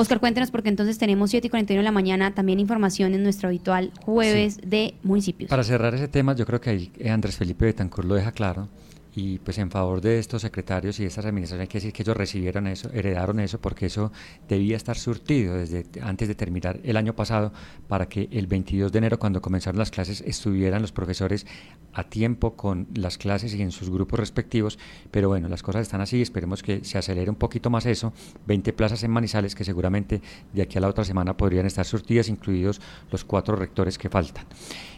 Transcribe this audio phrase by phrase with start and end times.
[0.00, 3.48] Oscar, cuéntenos porque entonces tenemos 7 y 41 de la mañana también información en nuestro
[3.48, 5.50] habitual jueves de municipios.
[5.50, 8.68] Para cerrar ese tema, yo creo que ahí eh, Andrés Felipe Betancourt lo deja claro
[9.14, 12.02] y pues en favor de estos secretarios y de estas administraciones hay que decir que
[12.02, 14.12] ellos recibieron eso, heredaron eso porque eso
[14.48, 17.52] debía estar surtido desde antes de terminar el año pasado
[17.88, 21.46] para que el 22 de enero cuando comenzaron las clases estuvieran los profesores
[21.94, 24.78] a tiempo con las clases y en sus grupos respectivos,
[25.10, 28.12] pero bueno, las cosas están así, esperemos que se acelere un poquito más eso,
[28.46, 30.20] 20 plazas en Manizales que seguramente
[30.52, 34.44] de aquí a la otra semana podrían estar surtidas, incluidos los cuatro rectores que faltan.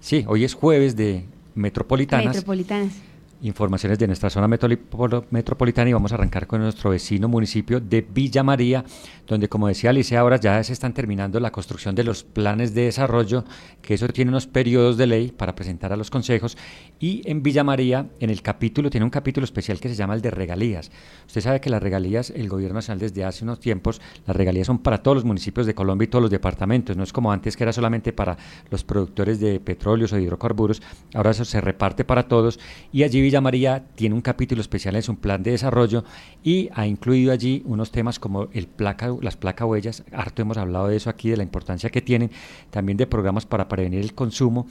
[0.00, 2.34] Sí, hoy es jueves de metropolitanas.
[2.34, 3.11] Metropolitanas
[3.42, 8.42] informaciones de nuestra zona metropolitana y vamos a arrancar con nuestro vecino municipio de Villa
[8.42, 8.84] María,
[9.26, 12.82] donde como decía Alicia, ahora ya se están terminando la construcción de los planes de
[12.84, 13.44] desarrollo,
[13.82, 16.56] que eso tiene unos periodos de ley para presentar a los consejos,
[17.00, 20.22] y en Villa María, en el capítulo, tiene un capítulo especial que se llama el
[20.22, 20.92] de regalías.
[21.26, 24.78] Usted sabe que las regalías, el gobierno nacional desde hace unos tiempos, las regalías son
[24.78, 27.64] para todos los municipios de Colombia y todos los departamentos, no es como antes que
[27.64, 28.36] era solamente para
[28.70, 30.80] los productores de petróleos o de hidrocarburos,
[31.14, 32.60] ahora eso se reparte para todos,
[32.92, 36.04] y allí Villa María tiene un capítulo especial en su plan de desarrollo
[36.44, 40.88] y ha incluido allí unos temas como el placa, las placas huellas, harto hemos hablado
[40.88, 42.30] de eso aquí, de la importancia que tienen,
[42.68, 44.66] también de programas para prevenir el consumo,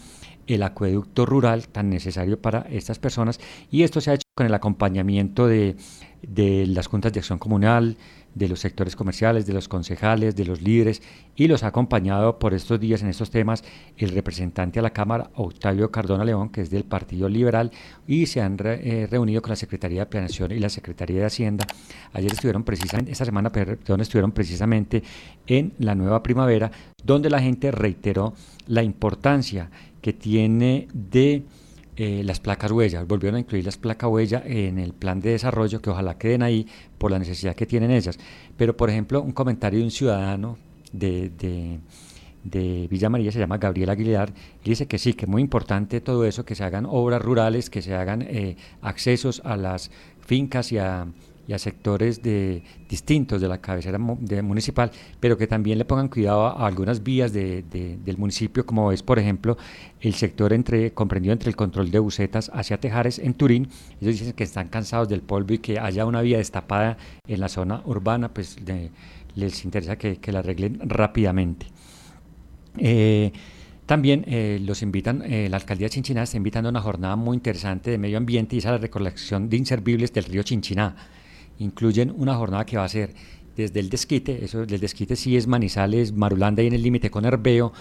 [0.45, 3.39] el acueducto rural tan necesario para estas personas.
[3.71, 5.75] Y esto se ha hecho con el acompañamiento de,
[6.23, 7.95] de las juntas de acción comunal,
[8.34, 11.03] de los sectores comerciales, de los concejales, de los líderes,
[11.36, 13.64] y los ha acompañado por estos días en estos temas
[13.97, 17.69] el representante a la Cámara, Octavio Cardona León, que es del Partido Liberal,
[18.08, 21.67] y se han eh, reunido con la Secretaría de Planeación y la Secretaría de Hacienda.
[22.14, 25.03] Ayer estuvieron precisamente, esta semana, perdón, estuvieron precisamente
[25.45, 26.72] en la nueva primavera,
[27.03, 28.34] donde la gente reiteró
[28.66, 29.69] la importancia
[30.02, 31.44] que tiene de
[31.97, 35.81] eh, las placas huellas, volvieron a incluir las placas huellas en el plan de desarrollo,
[35.81, 36.66] que ojalá queden ahí
[36.97, 38.17] por la necesidad que tienen ellas.
[38.56, 40.58] Pero, por ejemplo, un comentario de un ciudadano
[40.94, 41.30] de,
[42.44, 46.00] de, Villa María, se llama Gabriel Aguilar, y dice que sí, que es muy importante
[46.00, 49.91] todo eso, que se hagan obras rurales, que se hagan eh, accesos a las
[50.25, 51.07] fincas y a
[51.51, 54.89] y a sectores de, distintos de la cabecera municipal,
[55.19, 59.19] pero que también le pongan cuidado a, algunas vías de, del municipio, como es, por
[59.19, 59.57] ejemplo,
[60.00, 63.67] el sector entre comprendido entre el control de bucetas hacia Tejares en Turín.
[64.00, 66.97] Ellos dicen que están cansados del polvo y que haya una vía destapada
[67.28, 68.57] en la zona urbana, pues
[69.35, 71.66] les interesa que, la arreglen rápidamente.
[72.78, 73.33] Eh,
[73.85, 77.35] también eh, los invitan, eh, la alcaldía de Chinchiná está invitando a una jornada muy
[77.35, 80.95] interesante de medio ambiente y es a la recolección de inservibles del río Chinchiná
[81.61, 83.13] incluyen una jornada que va a ser
[83.55, 87.25] desde el desquite, eso del desquite sí es Manizales, Marulanda y en el límite con
[87.25, 87.72] Herbeo,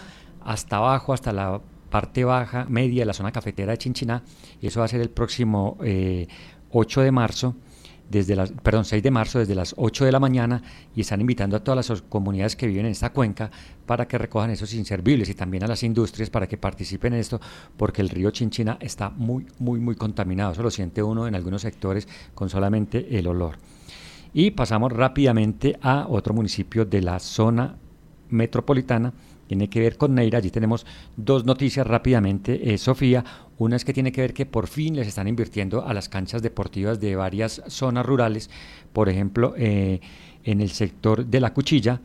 [0.42, 4.22] hasta abajo, hasta la parte baja, media de la zona cafetera de Chinchiná,
[4.60, 7.56] y eso va a ser el próximo 8 eh, de marzo,
[8.10, 10.62] desde las, perdón, 6 de marzo, desde las 8 de la mañana,
[10.94, 13.50] y están invitando a todas las comunidades que viven en esta cuenca
[13.86, 17.40] para que recojan esos inservibles y también a las industrias para que participen en esto,
[17.76, 20.52] porque el río Chinchina está muy, muy, muy contaminado.
[20.52, 23.56] Eso lo siente uno en algunos sectores con solamente el olor.
[24.32, 27.76] Y pasamos rápidamente a otro municipio de la zona
[28.28, 29.12] metropolitana,
[29.50, 30.38] tiene que ver con Neira.
[30.38, 33.24] Allí tenemos dos noticias rápidamente, eh, Sofía.
[33.60, 36.40] Una es que tiene que ver que por fin les están invirtiendo a las canchas
[36.40, 38.48] deportivas de varias zonas rurales,
[38.94, 40.00] por ejemplo, eh,
[40.44, 42.00] en el sector de la Cuchilla,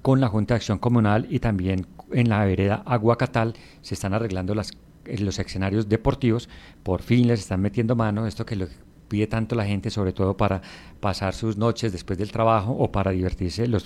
[0.00, 4.54] con la Junta de Acción Comunal y también en la vereda Aguacatal se están arreglando
[4.54, 6.48] los escenarios deportivos.
[6.82, 8.66] Por fin les están metiendo mano, esto que lo
[9.10, 10.62] pide tanto la gente, sobre todo para
[11.00, 13.84] pasar sus noches después del trabajo o para divertirse los,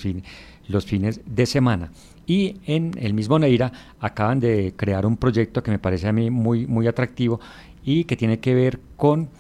[0.69, 1.91] los fines de semana.
[2.27, 6.31] Y en el mismo Neira acaban de crear un proyecto que me parece a mí
[6.31, 7.41] muy, muy atractivo
[7.83, 9.31] y que tiene que ver con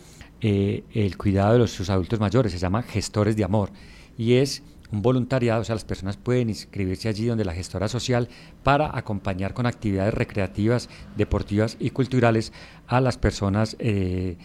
[0.40, 3.70] eh, el cuidado de los, sus adultos mayores, se llama Gestores de Amor.
[4.16, 8.28] Y es un voluntariado, o sea, las personas pueden inscribirse allí donde la gestora social
[8.62, 12.52] para acompañar con actividades recreativas, deportivas y culturales
[12.86, 14.36] a las personas eh,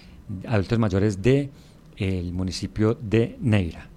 [0.48, 1.50] adultos mayores del
[1.98, 3.90] el municipio de Neira.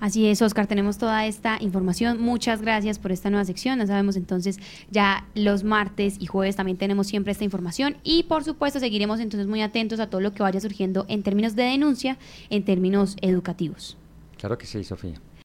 [0.00, 2.20] Así es, Oscar, tenemos toda esta información.
[2.20, 3.80] Muchas gracias por esta nueva sección.
[3.80, 4.58] Ya sabemos entonces,
[4.90, 9.48] ya los martes y jueves también tenemos siempre esta información y por supuesto seguiremos entonces
[9.48, 12.16] muy atentos a todo lo que vaya surgiendo en términos de denuncia,
[12.48, 13.96] en términos educativos.
[14.36, 15.20] Claro que sí, Sofía.